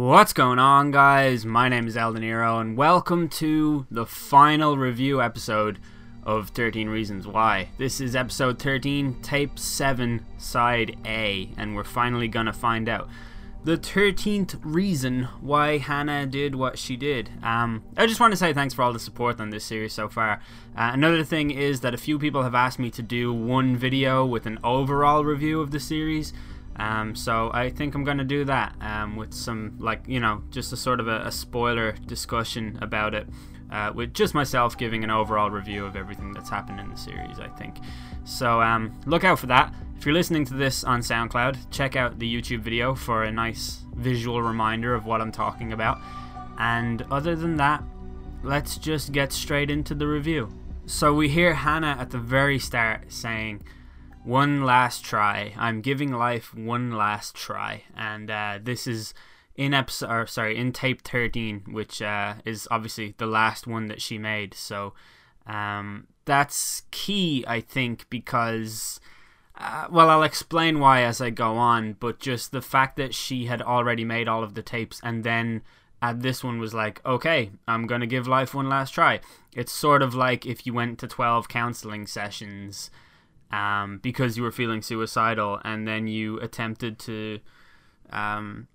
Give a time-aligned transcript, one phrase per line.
[0.00, 1.44] What's going on, guys?
[1.44, 5.78] My name is Eldeniro, and welcome to the final review episode
[6.22, 7.68] of 13 Reasons Why.
[7.76, 13.10] This is episode 13, tape 7, side A, and we're finally gonna find out
[13.62, 17.28] the 13th reason why Hannah did what she did.
[17.42, 20.08] Um, I just want to say thanks for all the support on this series so
[20.08, 20.40] far.
[20.74, 24.24] Uh, another thing is that a few people have asked me to do one video
[24.24, 26.32] with an overall review of the series.
[26.80, 30.72] Um, so I think I'm to do that um, with some, like, you know, just
[30.72, 33.28] a sort of a, a spoiler discussion about it.
[33.70, 37.38] Uh, with just myself giving an overall review of everything that's happened in the series,
[37.38, 37.76] I think.
[38.24, 39.72] So um, look out for that.
[39.96, 43.84] If you're listening to this on SoundCloud, check out the YouTube video for a nice
[43.94, 46.00] visual reminder of what I'm talking about.
[46.58, 47.84] And other than that,
[48.42, 50.48] let's just get straight into the review.
[50.86, 53.62] So we hear Hannah at the very start saying,
[54.24, 55.54] one last try.
[55.56, 59.14] I'm giving life one last try, and uh, this is
[59.56, 64.00] in episode, or sorry, in tape 13, which uh, is obviously the last one that
[64.00, 64.54] she made.
[64.54, 64.94] So
[65.46, 69.00] um, that's key, I think, because.
[69.62, 73.44] Uh, well, I'll explain why as I go on, but just the fact that she
[73.44, 75.60] had already made all of the tapes and then
[76.00, 79.20] at this one was like, okay, I'm going to give life one last try.
[79.54, 82.90] It's sort of like if you went to 12 counseling sessions
[83.50, 87.40] um, because you were feeling suicidal, and then you attempted to
[88.10, 88.68] um,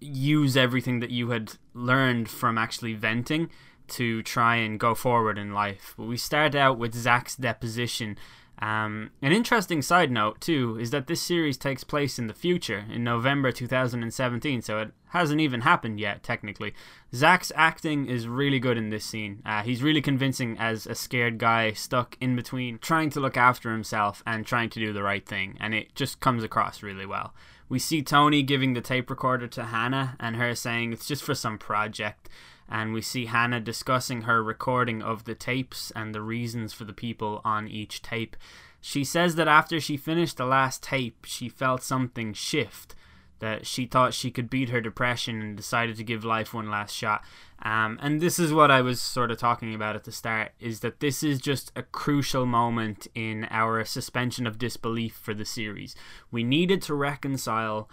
[0.00, 3.50] use everything that you had learned from actually venting
[3.88, 5.94] to try and go forward in life.
[5.96, 8.16] But we start out with Zach's deposition.
[8.62, 12.86] Um, an interesting side note, too, is that this series takes place in the future,
[12.88, 16.72] in November 2017, so it hasn't even happened yet, technically.
[17.12, 19.42] Zach's acting is really good in this scene.
[19.44, 23.72] Uh, he's really convincing as a scared guy stuck in between trying to look after
[23.72, 27.34] himself and trying to do the right thing, and it just comes across really well.
[27.68, 31.34] We see Tony giving the tape recorder to Hannah and her saying it's just for
[31.34, 32.28] some project
[32.72, 36.94] and we see Hannah discussing her recording of the tapes and the reasons for the
[36.94, 38.34] people on each tape.
[38.80, 42.94] She says that after she finished the last tape, she felt something shift,
[43.40, 46.96] that she thought she could beat her depression and decided to give life one last
[46.96, 47.22] shot.
[47.62, 50.80] Um, and this is what I was sort of talking about at the start is
[50.80, 55.94] that this is just a crucial moment in our suspension of disbelief for the series.
[56.30, 57.90] We needed to reconcile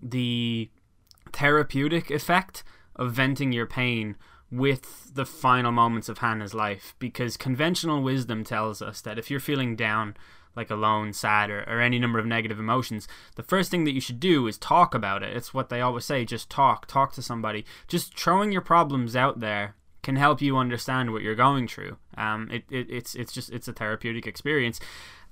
[0.00, 0.68] the
[1.32, 2.62] therapeutic effect
[2.98, 4.16] of venting your pain
[4.50, 9.40] with the final moments of Hannah's life because conventional wisdom tells us that if you're
[9.40, 10.16] feeling down,
[10.56, 13.06] like alone, sad, or, or any number of negative emotions,
[13.36, 15.36] the first thing that you should do is talk about it.
[15.36, 17.64] It's what they always say just talk, talk to somebody.
[17.86, 21.98] Just throwing your problems out there can help you understand what you're going through.
[22.16, 24.80] Um, it, it, it's, it's just, it's a therapeutic experience.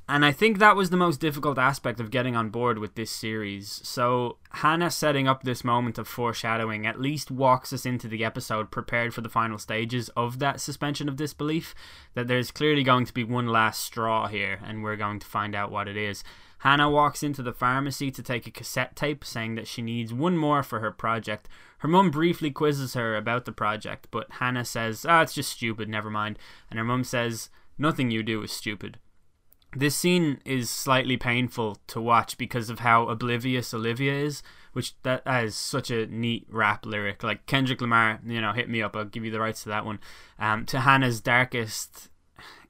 [0.08, 3.10] And I think that was the most difficult aspect of getting on board with this
[3.10, 3.80] series.
[3.82, 8.70] So, Hannah setting up this moment of foreshadowing at least walks us into the episode
[8.70, 11.74] prepared for the final stages of that suspension of disbelief.
[12.14, 15.56] That there's clearly going to be one last straw here, and we're going to find
[15.56, 16.22] out what it is.
[16.58, 20.36] Hannah walks into the pharmacy to take a cassette tape, saying that she needs one
[20.36, 21.48] more for her project.
[21.78, 25.88] Her mum briefly quizzes her about the project, but Hannah says, Ah, it's just stupid,
[25.88, 26.38] never mind.
[26.70, 28.98] And her mum says, Nothing you do is stupid
[29.78, 34.42] this scene is slightly painful to watch because of how oblivious Olivia is,
[34.72, 37.22] which that, that is such a neat rap lyric.
[37.22, 38.96] Like Kendrick Lamar, you know, hit me up.
[38.96, 39.98] I'll give you the rights to that one.
[40.38, 42.08] Um, to Hannah's darkest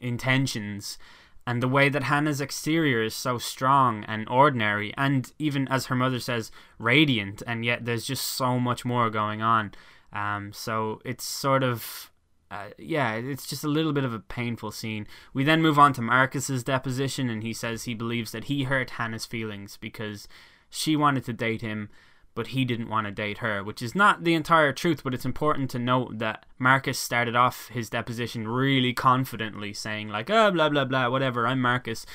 [0.00, 0.99] intentions,
[1.47, 5.94] and the way that Hannah's exterior is so strong and ordinary, and even as her
[5.94, 9.73] mother says, radiant, and yet there's just so much more going on.
[10.12, 12.11] Um, so it's sort of
[12.51, 15.07] uh, yeah, it's just a little bit of a painful scene.
[15.34, 18.91] We then move on to Marcus's deposition, and he says he believes that he hurt
[18.91, 20.29] Hannah's feelings because
[20.70, 21.88] she wanted to date him,
[22.35, 25.25] but he didn't want to date her, which is not the entire truth, but it's
[25.25, 30.69] important to note that Marcus started off his deposition really confidently, saying, like, oh, blah,
[30.69, 32.06] blah, blah, whatever, I'm Marcus.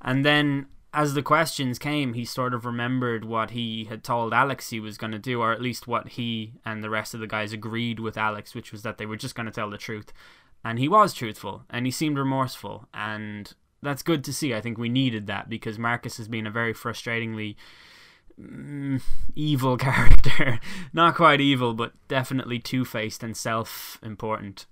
[0.00, 4.70] And then as the questions came, he sort of remembered what he had told Alex
[4.70, 7.26] he was going to do, or at least what he and the rest of the
[7.26, 10.12] guys agreed with Alex, which was that they were just going to tell the truth.
[10.64, 13.52] And he was truthful, and he seemed remorseful, and
[13.82, 14.54] that's good to see.
[14.54, 17.56] I think we needed that because Marcus has been a very frustratingly
[18.40, 19.00] mm,
[19.34, 20.60] evil character.
[20.92, 24.66] Not quite evil, but definitely two faced and self important.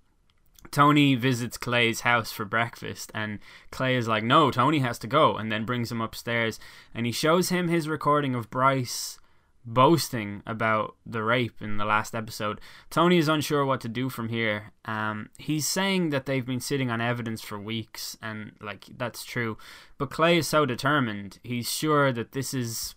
[0.70, 3.38] Tony visits Clay's house for breakfast, and
[3.70, 6.58] Clay is like, No, Tony has to go, and then brings him upstairs.
[6.94, 9.18] And he shows him his recording of Bryce
[9.64, 12.60] boasting about the rape in the last episode.
[12.88, 14.72] Tony is unsure what to do from here.
[14.84, 19.58] Um, he's saying that they've been sitting on evidence for weeks, and like that's true.
[19.98, 21.38] But Clay is so determined.
[21.42, 22.94] He's sure that this is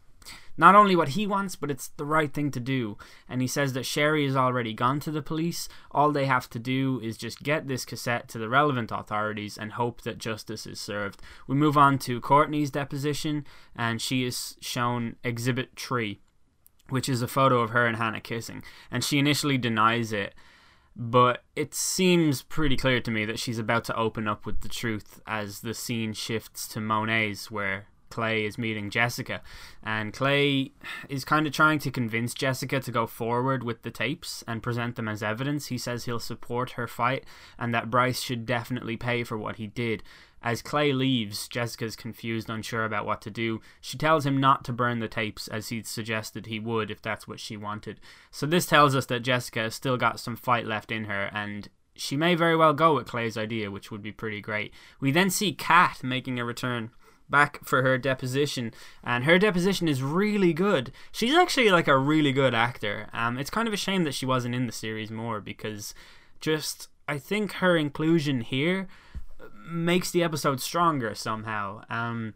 [0.57, 2.97] not only what he wants, but it's the right thing to do.
[3.27, 5.67] And he says that Sheri has already gone to the police.
[5.91, 9.73] All they have to do is just get this cassette to the relevant authorities and
[9.73, 11.21] hope that justice is served.
[11.47, 13.45] We move on to Courtney's deposition,
[13.75, 16.19] and she is shown Exhibit 3,
[16.89, 18.63] which is a photo of her and Hannah kissing.
[18.91, 20.33] And she initially denies it
[20.95, 24.69] but it seems pretty clear to me that she's about to open up with the
[24.69, 29.41] truth as the scene shifts to Monet's, where Clay is meeting Jessica,
[29.81, 30.71] and Clay
[31.09, 34.95] is kind of trying to convince Jessica to go forward with the tapes and present
[34.95, 35.67] them as evidence.
[35.67, 37.25] He says he'll support her fight
[37.57, 40.03] and that Bryce should definitely pay for what he did.
[40.43, 43.61] As Clay leaves, Jessica's confused, unsure about what to do.
[43.81, 47.27] She tells him not to burn the tapes as he'd suggested he would if that's
[47.27, 47.99] what she wanted.
[48.29, 51.67] So this tells us that Jessica has still got some fight left in her and
[51.95, 54.71] she may very well go with Clay's idea, which would be pretty great.
[54.99, 56.91] We then see Kat making a return
[57.33, 58.71] back for her deposition,
[59.03, 60.91] and her deposition is really good.
[61.11, 63.09] She's actually like a really good actor.
[63.11, 65.95] Um, it's kind of a shame that she wasn't in the series more because
[66.39, 68.87] just I think her inclusion here
[69.67, 71.83] makes the episode stronger somehow.
[71.89, 72.35] Um,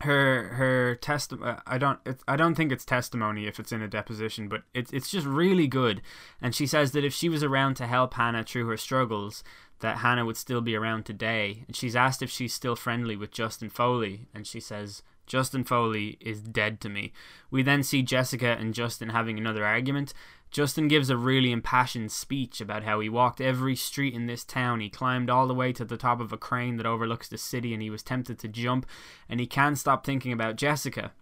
[0.00, 3.88] her her test uh, I don't I don't think it's testimony if it's in a
[3.88, 6.02] deposition, but it's it's just really good.
[6.42, 9.42] And she says that if she was around to help Hannah through her struggles,
[9.84, 11.64] that Hannah would still be around today.
[11.66, 16.16] And she's asked if she's still friendly with Justin Foley, and she says Justin Foley
[16.22, 17.12] is dead to me.
[17.50, 20.14] We then see Jessica and Justin having another argument.
[20.50, 24.80] Justin gives a really impassioned speech about how he walked every street in this town.
[24.80, 27.74] He climbed all the way to the top of a crane that overlooks the city
[27.74, 28.86] and he was tempted to jump
[29.28, 31.12] and he can't stop thinking about Jessica.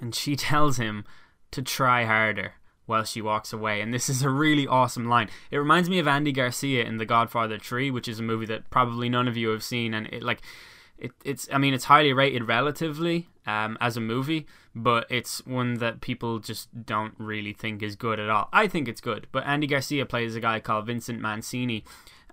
[0.00, 1.04] And she tells him
[1.52, 2.54] to try harder
[2.86, 3.80] while she walks away.
[3.80, 5.28] And this is a really awesome line.
[5.50, 8.70] It reminds me of Andy Garcia in The Godfather 3, which is a movie that
[8.70, 10.40] probably none of you have seen and it like
[10.98, 15.74] it, it's I mean it's highly rated relatively um, as a movie, but it's one
[15.74, 18.48] that people just don't really think is good at all.
[18.52, 21.84] I think it's good, but Andy Garcia plays a guy called Vincent Mancini,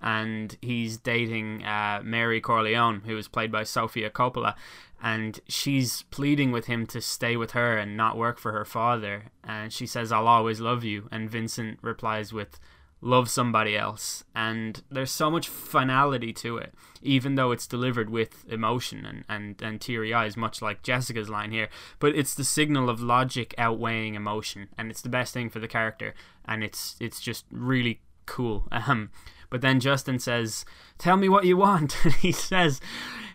[0.01, 4.55] and he's dating uh, Mary Corleone, who is played by Sofia Coppola,
[5.03, 9.25] and she's pleading with him to stay with her and not work for her father,
[9.43, 12.59] and she says, "I'll always love you," and Vincent replies with
[13.03, 14.23] love somebody else.
[14.33, 19.61] And there's so much finality to it, even though it's delivered with emotion and, and,
[19.61, 21.67] and teary eyes, much like Jessica's line here.
[21.99, 25.67] But it's the signal of logic outweighing emotion, and it's the best thing for the
[25.67, 26.13] character,
[26.45, 28.67] and it's it's just really cool.
[28.71, 29.11] Um,
[29.53, 30.65] but then Justin says,
[30.97, 31.95] Tell me what you want.
[32.03, 32.81] And he says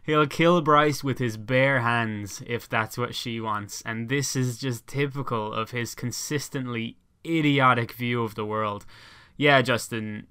[0.04, 3.82] he'll kill Bryce with his bare hands if that's what she wants.
[3.86, 8.84] And this is just typical of his consistently idiotic view of the world
[9.38, 10.26] yeah, Justin,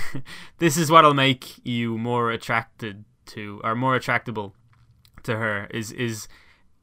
[0.58, 4.54] this is what'll make you more attracted to or more attractable
[5.24, 6.28] to her is is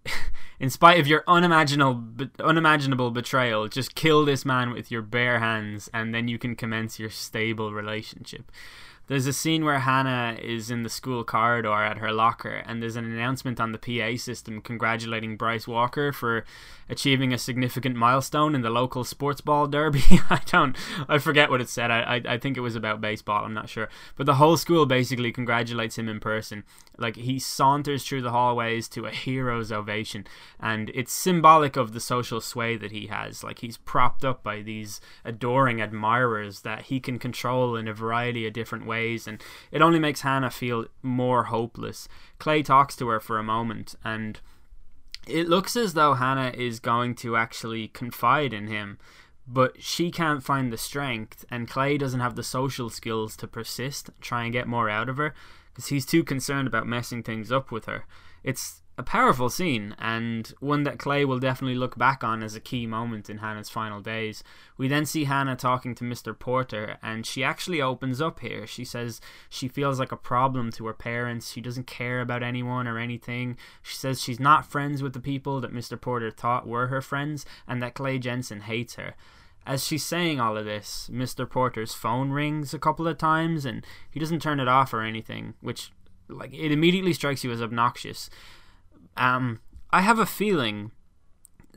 [0.59, 2.03] in spite of your unimaginable
[2.39, 6.99] unimaginable betrayal just kill this man with your bare hands and then you can commence
[6.99, 8.51] your stable relationship
[9.09, 12.95] there's a scene where Hannah is in the school corridor at her locker, and there's
[12.95, 16.45] an announcement on the PA system congratulating Bryce Walker for
[16.87, 20.03] achieving a significant milestone in the local sports ball derby.
[20.29, 21.89] I don't, I forget what it said.
[21.89, 23.45] I, I, I think it was about baseball.
[23.45, 26.63] I'm not sure, but the whole school basically congratulates him in person.
[26.95, 30.27] Like he saunters through the hallways to a hero's ovation,
[30.59, 33.43] and it's symbolic of the social sway that he has.
[33.43, 38.45] Like he's propped up by these adoring admirers that he can control in a variety
[38.45, 39.41] of different ways ways, and
[39.71, 42.07] it only makes Hannah feel more hopeless.
[42.37, 44.39] Clay talks to her for a moment, and
[45.27, 48.97] it looks as though Hannah is going to actually confide in him,
[49.47, 54.09] but she can't find the strength, and Clay doesn't have the social skills to persist,
[54.21, 55.33] try and get more out of her,
[55.69, 58.05] because he's too concerned about messing things up with her.
[58.43, 62.59] It's a powerful scene and one that Clay will definitely look back on as a
[62.59, 64.43] key moment in Hannah's final days.
[64.77, 66.37] We then see Hannah talking to Mr.
[66.37, 68.67] Porter and she actually opens up here.
[68.67, 71.49] She says she feels like a problem to her parents.
[71.49, 73.55] She doesn't care about anyone or anything.
[73.81, 75.99] She says she's not friends with the people that Mr.
[75.99, 79.15] Porter thought were her friends and that Clay Jensen hates her.
[79.65, 81.49] As she's saying all of this, Mr.
[81.49, 85.53] Porter's phone rings a couple of times and he doesn't turn it off or anything,
[85.61, 85.93] which
[86.27, 88.29] like it immediately strikes you as obnoxious.
[89.19, 89.59] Um,
[89.91, 90.91] I have a feeling,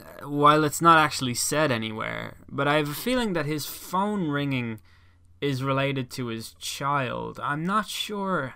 [0.00, 4.28] uh, while it's not actually said anywhere, but I have a feeling that his phone
[4.28, 4.80] ringing
[5.40, 7.40] is related to his child.
[7.42, 8.54] I'm not sure.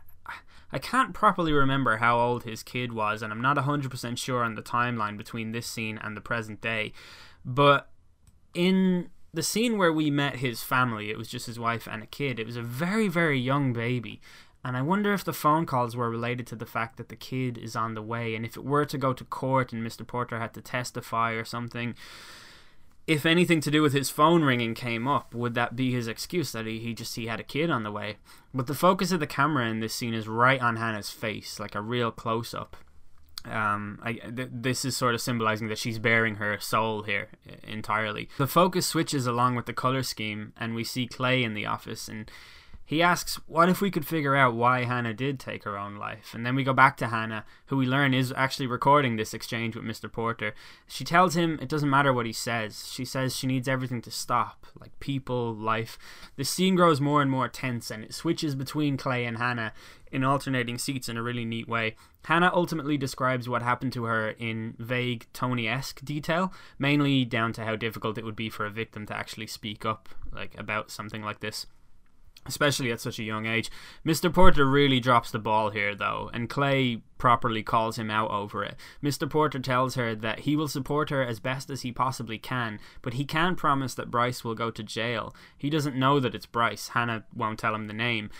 [0.72, 4.54] I can't properly remember how old his kid was, and I'm not 100% sure on
[4.54, 6.92] the timeline between this scene and the present day.
[7.44, 7.90] But
[8.54, 12.06] in the scene where we met his family, it was just his wife and a
[12.06, 12.38] kid.
[12.38, 14.20] It was a very, very young baby
[14.66, 17.56] And I wonder if the phone calls were related to the fact that the kid
[17.56, 20.04] is on the way, and if it were to go to court and Mr.
[20.04, 21.94] Porter had to testify or something,
[23.06, 26.50] if anything to do with his phone ringing came up, would that be his excuse
[26.50, 28.16] that he, he just he had a kid on the way?
[28.52, 31.76] But the focus of the camera in this scene is right on Hannah's face, like
[31.76, 32.76] a real close up.
[33.44, 37.28] Um, I, th- this is sort of symbolizing that she's baring her soul here
[37.62, 38.28] entirely.
[38.36, 42.08] The focus switches along with the color scheme, and we see Clay in the office,
[42.08, 42.28] and
[42.88, 46.32] he asks, What if we could figure out why Hannah did take her own life?
[46.32, 49.74] And then we go back to Hannah, who we learn is actually recording this exchange
[49.74, 50.10] with Mr.
[50.10, 50.54] Porter.
[50.86, 52.88] She tells him it doesn't matter what he says.
[52.92, 55.98] She says she needs everything to stop, like people, life.
[56.36, 59.72] The scene grows more and more tense, and it switches between Clay and Hannah
[60.12, 61.96] in alternating seats in a really neat way.
[62.26, 67.64] Hannah ultimately describes what happened to her in vague Tony esque detail, mainly down to
[67.64, 71.22] how difficult it would be for a victim to actually speak up like about something
[71.22, 71.66] like this
[72.46, 73.70] especially at such a young age.
[74.04, 74.32] Mr.
[74.32, 78.76] Porter really drops the ball here, though, and Clay properly calls him out over it.
[79.02, 79.28] Mr.
[79.28, 83.14] Porter tells her that he will support her as best as he possibly can, but
[83.14, 85.34] he can promise that Bryce will go to jail.
[85.56, 86.88] He doesn't know that it's Bryce.
[86.88, 88.30] Hannah won't tell him the name.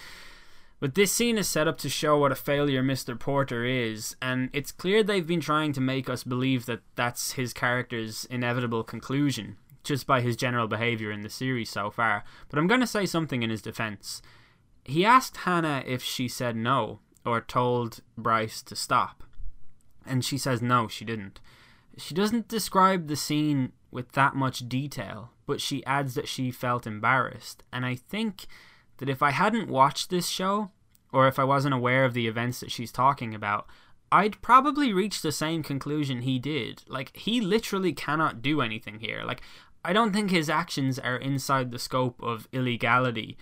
[0.79, 3.19] But this scene is set up to show what a failure Mr.
[3.19, 7.55] Porter is, and it's clear they've been trying to make us believe that that's his
[7.55, 9.57] character's inevitable conclusion
[9.87, 12.25] just by his general behaviour in the series so far.
[12.49, 14.21] But I'm going to say something in his defence.
[14.85, 19.25] He asked Hannah if she said no or told Bryce to stop.
[20.07, 21.41] And she says no, she didn't.
[21.97, 26.87] She doesn't describe the scene with that much detail, but she adds that she felt
[26.87, 27.65] embarrassed.
[27.73, 28.47] And I think
[28.99, 30.71] that if I hadn't watched this show,
[31.13, 33.67] or if I wasn't aware of the events that she's talking about,
[34.13, 36.83] I'd probably reach the same conclusion he did.
[36.87, 39.23] Like, he literally cannot do anything here.
[39.25, 39.41] Like,
[39.87, 43.39] I don't think his actions are inside the scope of illegality.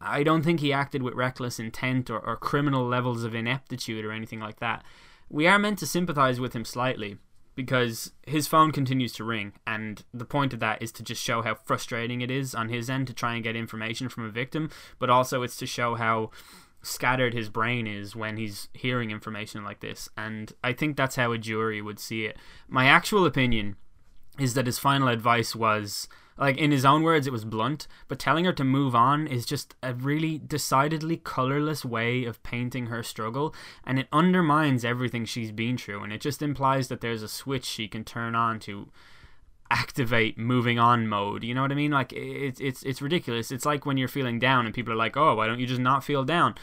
[0.00, 4.10] I don't think he acted with reckless intent or, or criminal levels of ineptitude or
[4.10, 4.84] anything like that.
[5.28, 7.18] We are meant to sympathize with him slightly
[7.54, 11.42] because his phone continues to ring, and the point of that is to just show
[11.42, 14.70] how frustrating it is on his end to try and get information from a victim,
[14.98, 16.30] but also it's to show how
[16.80, 20.08] scattered his brain is when he's hearing information like this.
[20.16, 22.38] And I think that's how a jury would see it.
[22.66, 23.76] My actual opinion
[24.38, 26.08] is that his final advice was
[26.38, 29.44] like in his own words it was blunt but telling her to move on is
[29.44, 35.52] just a really decidedly colorless way of painting her struggle and it undermines everything she's
[35.52, 38.88] been through and it just implies that there's a switch she can turn on to
[39.70, 41.90] activate moving on mode you know what i mean?
[41.90, 43.50] Like it's it's it's ridiculous.
[43.50, 45.80] It's like when you're feeling down and people are like oh why don't you just
[45.80, 46.54] not feel down?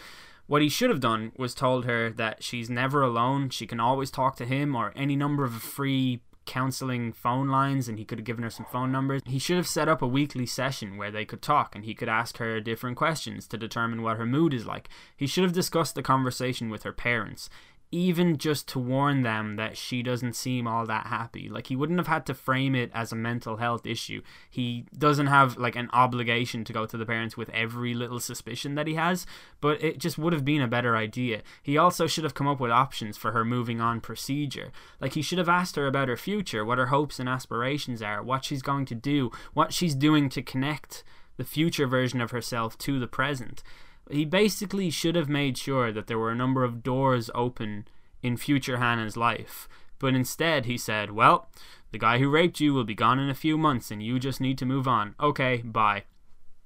[0.46, 3.50] What he should have done was told her that she's never alone.
[3.50, 8.00] She can always talk to him or any number of free counseling phone lines and
[8.00, 9.22] he could have given her some phone numbers.
[9.26, 12.10] He should have set up a weekly session where they could talk and he could
[12.10, 14.90] ask her different questions to determine what her mood is like.
[15.16, 17.52] He should have discussed the conversation with her parents
[17.92, 21.50] even just to warn them that she doesn't seem all that happy.
[21.50, 24.22] Like he wouldn't have had to frame it as a mental health issue.
[24.50, 28.76] He doesn't have like an obligation to go to the parents with every little suspicion
[28.76, 29.26] that he has,
[29.60, 31.42] but it just would have been a better idea.
[31.64, 34.72] He also should have come up with options for her moving on procedure.
[35.02, 38.22] Like he should have asked her about her future, what her hopes and aspirations are,
[38.22, 41.04] what she's going to do, what she's doing to connect
[41.38, 43.64] the future version of herself to the present
[44.10, 47.88] he basically should have made sure that there were a number of doors open
[48.22, 49.68] in future Hannah's life.
[50.00, 51.50] But instead, he said, Well,
[51.92, 54.42] the guy who raped you will be gone in a few months and you just
[54.42, 55.16] need to move on.
[55.20, 56.04] Okay, bye.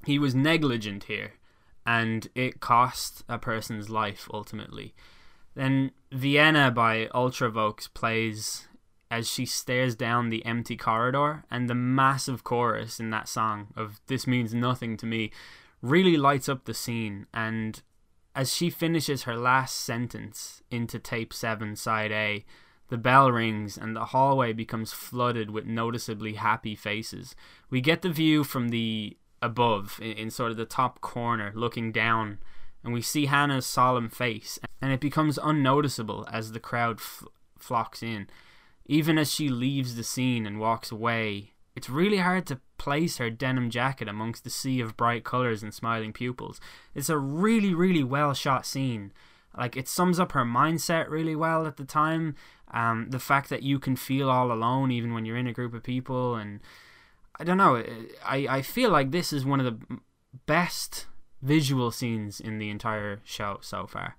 [0.06, 1.34] He was negligent here,
[1.86, 4.94] and it cost a person's life ultimately.
[5.56, 8.68] Then Vienna by Ultravox plays
[9.14, 14.02] as she stares down the empty corridor, and the massive chorus in that song of
[14.08, 15.32] This Means Nothing to Me
[15.84, 17.28] really lights up the scene.
[17.34, 17.80] And
[18.34, 22.46] as she finishes her last sentence into tape 7, side A,
[22.90, 27.36] the bell rings and the hallway becomes flooded with noticeably happy faces.
[27.70, 31.92] We get the view from the above, in, in sort of the top corner, looking
[31.92, 32.40] down,
[32.84, 37.26] and we see Hannah's solemn face, and it becomes unnoticeable as the crowd f-
[37.58, 38.28] flocks in.
[38.86, 43.30] Even as she leaves the scene and walks away, it's really hard to place her
[43.30, 46.60] denim jacket amongst the sea of bright colours and smiling pupils.
[46.94, 49.14] It's a really, really well shot scene.
[49.58, 52.36] Like it sums up her mindset really well at the time.
[52.72, 55.74] Um, the fact that you can feel all alone even when you're in a group
[55.74, 56.60] of people, and
[57.40, 57.82] I don't know.
[58.26, 60.00] I I feel like this is one of the
[60.46, 61.08] best
[61.42, 64.18] visual scenes in the entire show so far.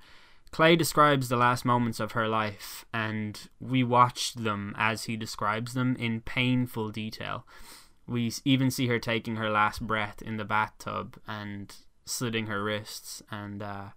[0.53, 5.75] Clay describes the last moments of her life, and we watch them as he describes
[5.75, 7.45] them in painful detail.
[8.07, 13.23] We even see her taking her last breath in the bathtub and slitting her wrists,
[13.31, 13.89] and uh,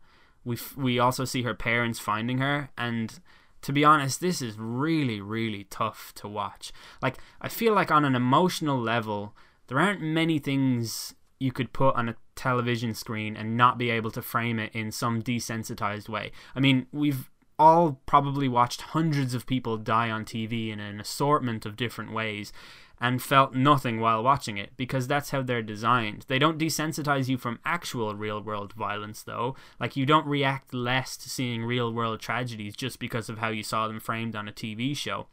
[0.46, 3.20] We f- we also see her parents finding her, and
[3.64, 6.72] to be honest, this is really really tough to watch.
[7.02, 9.36] Like I feel like on an emotional level,
[9.68, 14.12] there aren't many things you could put on a television screen and not be able
[14.12, 16.32] to frame it in some desensitized way.
[16.56, 21.66] I mean, we've all probably watched hundreds of people die on TV in an assortment
[21.66, 22.54] of different ways
[23.00, 26.26] and felt nothing while watching it because that's how they're designed.
[26.28, 29.56] They don't desensitize you from actual real world violence, though.
[29.80, 33.64] Like, you don't react less to seeing real world tragedies just because of how you
[33.64, 35.28] saw them framed on a TV show.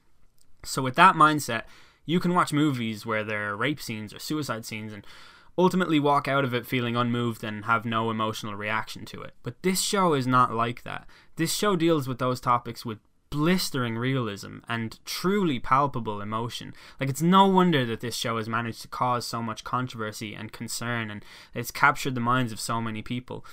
[0.63, 1.63] So, with that mindset,
[2.05, 5.07] you can watch movies where there are rape scenes or suicide scenes and
[5.57, 9.35] ultimately walk out of it feeling unmoved and have no emotional reaction to it.
[9.43, 11.07] But this show is not like that.
[11.37, 12.99] This show deals with those topics with
[13.31, 16.73] blistering realism and truly palpable emotion.
[17.01, 20.53] Like it's no wonder that this show has managed to cause so much controversy and
[20.53, 23.45] concern and it's captured the minds of so many people.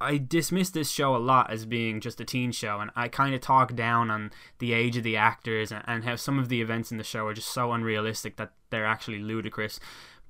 [0.00, 3.34] I dismiss this show a lot as being just a teen show, and I kind
[3.34, 6.90] of talk down on the age of the actors and, how some of the events
[6.90, 9.78] in the show are just so unrealistic that they're actually ludicrous.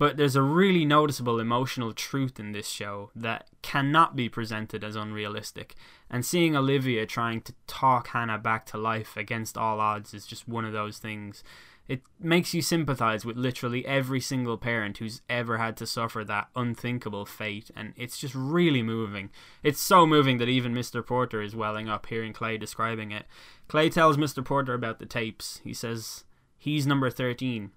[0.01, 4.97] But there's a really noticeable emotional truth in this show that cannot be presented as
[4.97, 5.75] unrealistic.
[6.09, 10.49] And seeing Olivia trying to talk Hannah back to life against all odds is just
[10.49, 11.45] one of those things.
[11.87, 16.49] It makes you sympathize with literally every single parent who's ever had to suffer that
[16.57, 19.29] unthinkable fate, and it's just really moving.
[19.63, 21.07] It's so moving that even Mr.
[21.07, 23.27] Porter is welling up hearing Clay describing it.
[23.69, 24.43] Clay tells Mr.
[24.43, 25.61] Porter about the tapes.
[25.63, 26.25] He says
[26.57, 27.73] he's number 13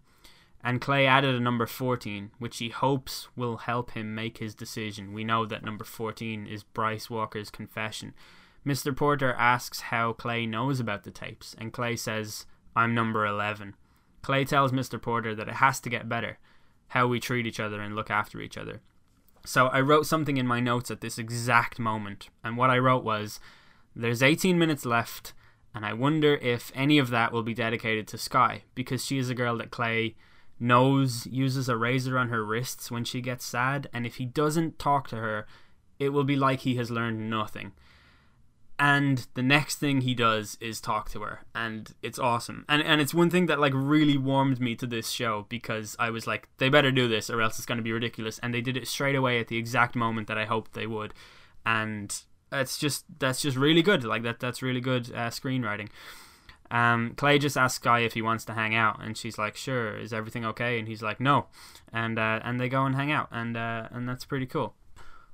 [0.64, 5.12] and Clay added a number 14, which he hopes will help him make his decision.
[5.12, 8.14] We know that number 14 is Bryce Walker's confession.
[8.66, 8.96] Mr.
[8.96, 12.46] Porter asks how Clay knows about the tapes, and Clay says,
[12.78, 13.76] I'm number 11.
[14.22, 15.02] Clay tells Mr.
[15.02, 16.40] Porter that it has to get better,
[16.90, 18.80] how we treat each other and look after each other.
[19.46, 23.04] So I wrote something in my notes at this exact moment, and what I wrote
[23.04, 23.42] was,
[23.94, 25.34] There's 18 minutes left,
[25.76, 29.30] and I wonder if any of that will be dedicated to Skye, because she is
[29.30, 30.16] a girl that Clay
[30.64, 34.80] knows uses a razor on her wrists when she gets sad, and if he doesn't
[34.80, 35.46] talk to her,
[36.00, 37.74] it will be like he has learned nothing.
[38.80, 42.66] And the next thing he does is talk to her, and it's awesome.
[42.68, 46.10] And and it's one thing that like really warmed me to this show because I
[46.10, 48.40] was like, they better do this or else it's going to be ridiculous.
[48.40, 51.14] And they did it straight away at the exact moment that I hoped they would,
[51.66, 52.16] and
[52.52, 54.04] it's just that's just really good.
[54.04, 55.90] Like that that's really good uh, screenwriting.
[56.74, 59.96] Um, Clay just asks Skye if he wants to hang out, and she's like, "Sure,
[59.96, 61.46] is everything okay?" And he's like, "No,"
[61.94, 64.74] and uh, and they go and hang out, and uh, and that's pretty cool.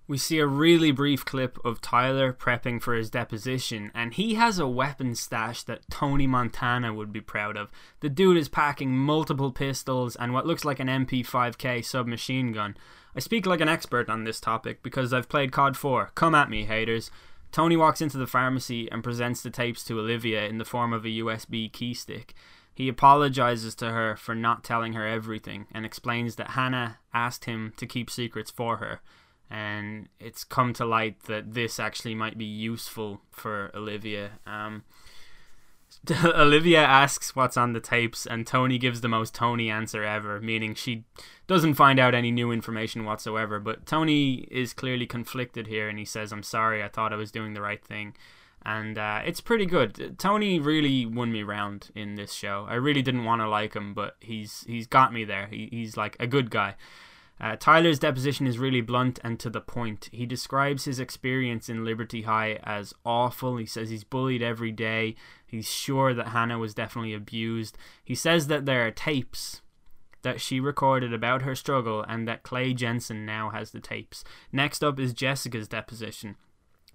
[0.06, 4.60] We see a really brief clip of Tyler prepping for his deposition, and he has
[4.60, 7.70] a weapon stash that Tony Montana would be proud of.
[8.02, 12.76] The dude is packing multiple pistols and what looks like an MP5K submachine gun.
[13.16, 16.12] I speak like an expert on this topic because I've played COD 4.
[16.16, 17.12] Come at me, haters.
[17.52, 21.06] Tony walks into the pharmacy and presents the tapes to Olivia in the form of
[21.06, 22.34] a USB key stick.
[22.74, 27.74] He apologizes to her for not telling her everything and explains that Hannah asked him
[27.78, 29.02] to keep secrets for her.
[29.50, 34.40] And it's come to light that this actually might be useful for Olivia.
[34.46, 34.84] Um,
[36.24, 40.74] Olivia asks what's on the tapes, and Tony gives the most Tony answer ever, meaning
[40.74, 41.04] she
[41.48, 43.60] doesn't find out any new information whatsoever.
[43.60, 47.32] But Tony is clearly conflicted here, and he says, I'm sorry, I thought I was
[47.32, 48.16] doing the right thing.
[48.66, 50.18] And uh, it's pretty good.
[50.18, 52.66] Tony really won me round in this show.
[52.70, 55.48] I really didn't want to like him, but he's he's got me there.
[55.48, 56.76] He, he's like a good guy.
[57.42, 60.10] Uh, Tyler's deposition is really blunt and to the point.
[60.12, 63.58] He describes his experience in Liberty High as awful.
[63.58, 65.16] He says he's bullied every day.
[65.46, 67.78] He's sure that Hannah was definitely abused.
[68.04, 69.62] He says that there are tapes
[70.22, 74.26] that she recorded about her struggle and that Clay Jensen now has the tapes.
[74.52, 76.36] Next up is Jessica's deposition.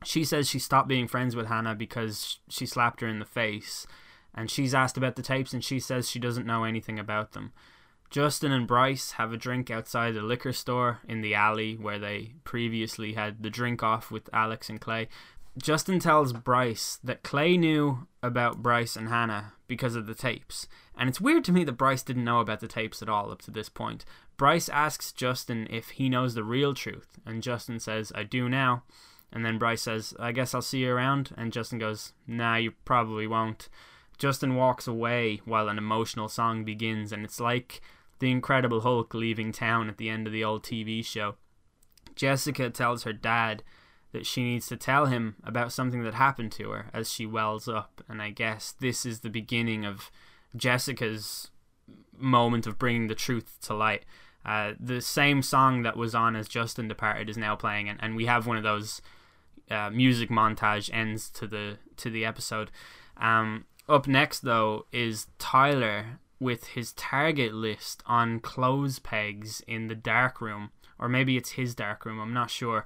[0.04, 3.87] She says she stopped being friends with Hannah because she slapped her in the face.
[4.35, 7.52] And she's asked about the tapes and she says she doesn't know anything about them.
[8.14, 12.35] Justin and Bryce have a drink outside the liquor store in the alley where they
[12.44, 15.09] previously had the drink off with Alex and Clay.
[15.61, 20.68] Justin tells Bryce that Clay knew about Bryce and Hannah because of the tapes.
[20.96, 23.42] And it's weird to me that Bryce didn't know about the tapes at all up
[23.42, 24.05] to this point.
[24.37, 28.85] Bryce asks Justin if he knows the real truth, and Justin says, I do now.
[29.33, 31.35] And then Bryce says, I guess I'll see you around.
[31.37, 33.68] And Justin goes, Nah, you probably won't.
[34.18, 37.83] Justin walks away while an emotional song begins, and it's like
[38.18, 41.37] the Incredible Hulk leaving town at the end of the old TV show.
[42.14, 43.62] Jessica tells her dad
[44.12, 47.68] that she needs to tell him about something that happened to her as she wells
[47.68, 50.11] up, and I guess this is the beginning of
[50.57, 51.50] Jessica's
[52.16, 54.05] moment of bringing the truth to light.
[54.44, 58.14] Uh, the same song that was on as Justin departed is now playing, and, and
[58.14, 59.03] we have one of those
[59.70, 62.70] uh, music montage ends to the to the episode.
[63.16, 69.94] Um, up next though is Tyler with his target list on clothes pegs in the
[69.94, 72.20] dark room, or maybe it's his dark room.
[72.20, 72.85] I'm not sure.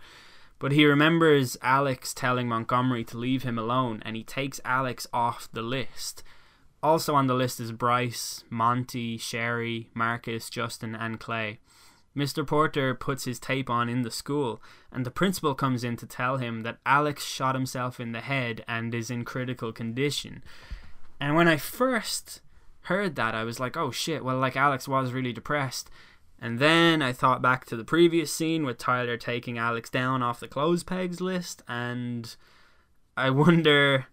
[0.59, 5.49] But he remembers Alex telling Montgomery to leave him alone, and he takes Alex off
[5.53, 6.23] the list.
[6.83, 11.61] Also on the list is Bryce, Monty, Sheri, Marcus, Justin, and Clay.
[12.17, 12.45] Mr.
[12.45, 16.39] Porter puts his tape on in the school, and the principal comes in to tell
[16.39, 20.43] him that Alex shot himself in the head and is in critical condition.
[21.21, 22.41] And when I first
[22.83, 25.91] heard that, I was like, oh shit, well, like Alex was really depressed.
[26.41, 30.41] And then I thought back to the previous scene with Tyler taking Alex down off
[30.41, 32.35] the clothes pegs list, and
[33.17, 34.07] I wonder.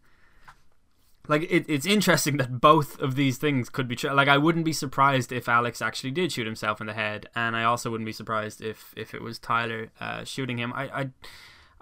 [1.27, 4.11] Like, it, it's interesting that both of these things could be true.
[4.11, 7.55] Like, I wouldn't be surprised if Alex actually did shoot himself in the head, and
[7.55, 10.71] I also wouldn't be surprised if, if it was Tyler uh, shooting him.
[10.73, 11.09] I, I,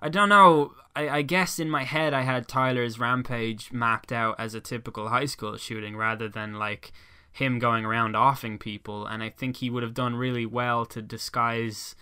[0.04, 0.74] I don't know.
[0.98, 5.08] I, I guess in my head I had Tyler's rampage mapped out as a typical
[5.08, 6.92] high school shooting rather than like
[7.32, 11.02] him going around offing people, and I think he would have done really well to
[11.02, 11.96] disguise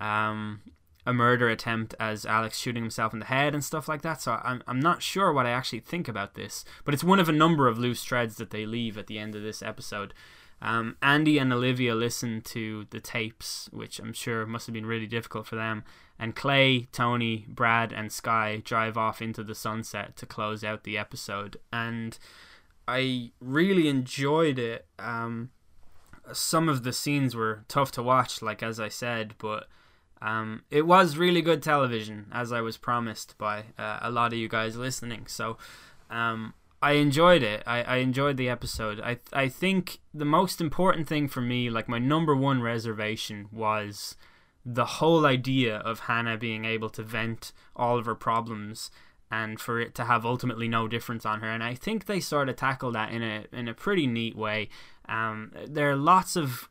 [0.00, 0.62] um,
[1.04, 4.22] a murder attempt as Alex shooting himself in the head and stuff like that.
[4.22, 7.28] So I'm I'm not sure what I actually think about this, but it's one of
[7.28, 10.14] a number of loose threads that they leave at the end of this episode.
[10.60, 15.06] Um, Andy and Olivia listen to the tapes, which I'm sure must have been really
[15.06, 15.84] difficult for them.
[16.18, 20.98] And Clay, Tony, Brad, and Skye drive off into the sunset to close out the
[20.98, 21.58] episode.
[21.72, 22.18] And
[22.88, 24.86] I really enjoyed it.
[24.98, 25.50] Um,
[26.32, 29.68] some of the scenes were tough to watch, like as I said, but
[30.20, 34.38] um, it was really good television, as I was promised by uh, a lot of
[34.38, 35.26] you guys listening.
[35.28, 35.56] So
[36.10, 37.62] um, I enjoyed it.
[37.66, 39.00] I, I enjoyed the episode.
[39.00, 44.16] I I think the most important thing for me, like my number one reservation, was
[44.64, 48.90] the whole idea of Hannah being able to vent all of her problems
[49.30, 51.48] and for it to have ultimately no difference on her.
[51.48, 54.68] And I think they sort of tackle that in a in a pretty neat way.
[55.08, 56.68] Um, there are lots of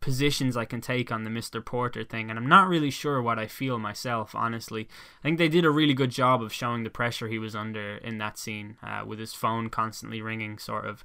[0.00, 1.64] positions I can take on the Mr.
[1.64, 4.88] Porter thing, and I'm not really sure what I feel myself, honestly.
[5.20, 7.96] I think they did a really good job of showing the pressure he was under
[7.96, 11.04] in that scene, uh, with his phone constantly ringing, sort of.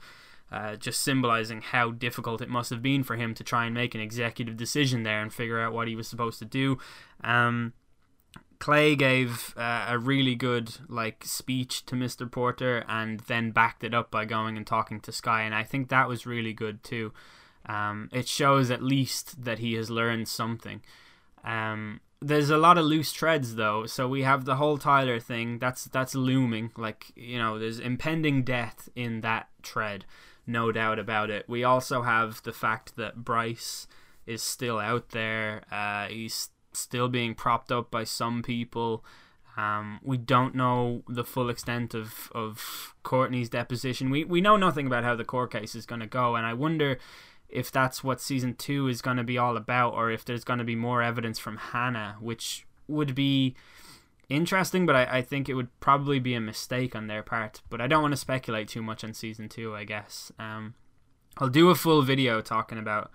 [0.52, 3.96] Uh, just symbolizing how difficult it must have been for him to try and make
[3.96, 6.78] an executive decision there and figure out what he was supposed to do.
[7.24, 7.72] Um,
[8.62, 12.32] Clay gave uh, a really good like speech to Mr.
[12.32, 15.90] Porter and then backed it up by going and talking to Skye, and I think
[15.90, 17.12] that was really good too.
[17.66, 20.82] Um, it shows at least that he has learned something.
[21.44, 25.58] Um, there's a lot of loose threads though, so we have the whole Tyler thing
[25.58, 26.72] that's that's looming.
[26.78, 30.06] Like you know, there's impending death in that thread,
[30.46, 31.50] no doubt about it.
[31.50, 33.88] We also have the fact that Bryce
[34.28, 35.64] is still out there.
[35.72, 39.04] Uh, he's still being propped up by some people.
[39.58, 44.10] Um, we don't know the full extent of, of Courtney's deposition.
[44.10, 46.54] We we know nothing about how the court case is going to go, and I
[46.54, 47.00] wonder
[47.52, 50.60] if that's what season two is going to be all about, or if there's going
[50.60, 53.56] to be more evidence from Hannah, which would be
[54.30, 57.62] interesting, but I, I think it would probably be a mistake on their part.
[57.70, 60.32] But I don't want to speculate too much on season two, I guess.
[60.40, 60.76] Um,
[61.38, 63.12] I'll do a full video talking about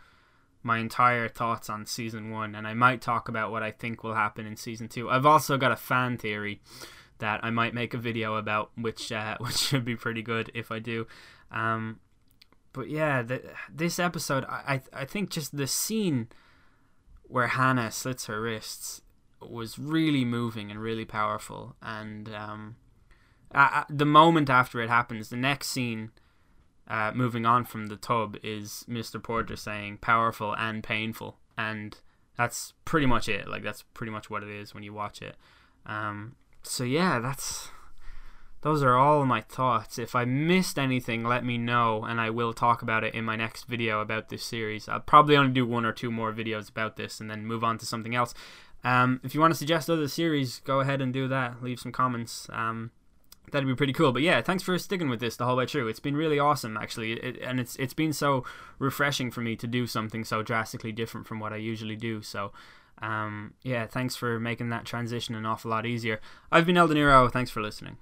[0.63, 4.15] my entire thoughts on season one, and I might talk about what I think will
[4.15, 5.09] happen in season two.
[5.09, 6.61] I've also got a fan theory
[7.19, 10.71] that I might make a video about, which uh, which should be pretty good if
[10.71, 11.07] I do.
[11.51, 12.01] Um,
[12.77, 16.29] but yeah, the, this episode, I I think just the scene
[17.23, 19.01] where Hannah slits her wrists
[19.41, 22.77] was really moving and really powerful, and um,
[23.89, 26.11] the moment after it happens, the next scene
[26.87, 29.23] uh, moving on from the tub is Mr.
[29.23, 31.99] Porter saying powerful and painful, and
[32.37, 33.49] that's pretty much it.
[33.49, 35.37] Like that's pretty much what it is when you watch it.
[35.87, 37.71] Um, so yeah, that's
[38.67, 39.97] those are all my thoughts.
[39.97, 43.37] If I missed anything, let me know, and I will talk about it in my
[43.37, 44.89] next video about this series.
[44.89, 47.79] I'll probably only do one or two more videos about this, and then move on
[47.79, 48.35] to something else.
[48.83, 51.63] Um, if you want to suggest other series, go ahead and do that.
[51.63, 52.49] Leave some comments.
[52.51, 52.91] Um,
[53.53, 54.11] that'd be pretty cool.
[54.11, 55.87] But yeah, thanks for sticking with this the whole way through.
[55.87, 58.45] It's been really awesome, actually, it, and it's it's been so
[58.81, 62.21] refreshing for me to do something so drastically different from what I usually do.
[62.21, 62.51] So.
[63.03, 66.19] Um, yeah, thanks for making that transition an awful lot easier.
[66.51, 67.31] I've been Eldeniro.
[67.31, 67.99] Thanks for listening.